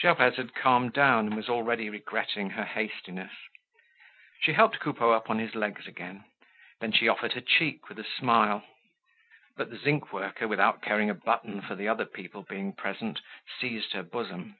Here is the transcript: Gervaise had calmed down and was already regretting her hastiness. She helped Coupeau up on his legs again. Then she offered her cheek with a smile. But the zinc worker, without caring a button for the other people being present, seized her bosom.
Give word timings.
Gervaise 0.00 0.36
had 0.36 0.54
calmed 0.54 0.94
down 0.94 1.26
and 1.26 1.36
was 1.36 1.50
already 1.50 1.90
regretting 1.90 2.48
her 2.48 2.64
hastiness. 2.64 3.32
She 4.40 4.54
helped 4.54 4.80
Coupeau 4.80 5.10
up 5.12 5.28
on 5.28 5.38
his 5.38 5.54
legs 5.54 5.86
again. 5.86 6.24
Then 6.80 6.92
she 6.92 7.08
offered 7.08 7.34
her 7.34 7.42
cheek 7.42 7.90
with 7.90 7.98
a 7.98 8.02
smile. 8.04 8.64
But 9.54 9.68
the 9.68 9.76
zinc 9.76 10.14
worker, 10.14 10.48
without 10.48 10.80
caring 10.80 11.10
a 11.10 11.14
button 11.14 11.60
for 11.60 11.74
the 11.74 11.88
other 11.88 12.06
people 12.06 12.42
being 12.42 12.72
present, 12.74 13.20
seized 13.60 13.92
her 13.92 14.02
bosom. 14.02 14.56